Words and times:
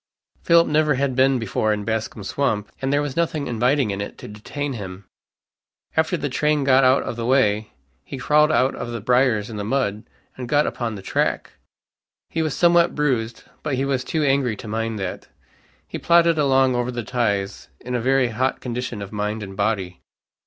Philip 0.41 0.65
never 0.67 0.95
had 0.95 1.15
been 1.15 1.37
before 1.37 1.71
in 1.71 1.83
Bascom's 1.85 2.29
swamp, 2.29 2.71
and 2.81 2.91
there 2.91 3.03
was 3.03 3.15
nothing 3.15 3.45
inviting 3.45 3.91
in 3.91 4.01
it 4.01 4.17
to 4.17 4.27
detain 4.27 4.73
him. 4.73 5.05
After 5.95 6.17
the 6.17 6.27
train 6.27 6.63
got 6.63 6.83
out 6.83 7.03
of 7.03 7.17
the 7.17 7.25
way 7.27 7.69
he 8.03 8.17
crawled 8.17 8.51
out 8.51 8.73
of 8.73 8.89
the 8.89 8.99
briars 8.99 9.47
and 9.47 9.59
the 9.59 9.63
mud, 9.63 10.03
and 10.35 10.49
got 10.49 10.65
upon 10.65 10.95
the 10.95 11.03
track. 11.03 11.51
He 12.31 12.41
was 12.41 12.55
somewhat 12.57 12.95
bruised, 12.95 13.43
but 13.61 13.75
he 13.75 13.85
was 13.85 14.03
too 14.03 14.23
angry 14.23 14.55
to 14.55 14.67
mind 14.67 14.97
that. 14.97 15.27
He 15.87 15.99
plodded 15.99 16.39
along 16.39 16.73
over 16.73 16.89
the 16.89 17.03
ties 17.03 17.69
in 17.79 17.93
a 17.93 18.01
very 18.01 18.29
hot 18.29 18.59
condition 18.59 19.03
of 19.03 19.11
mind 19.11 19.43
and 19.43 19.55
body. 19.55 20.01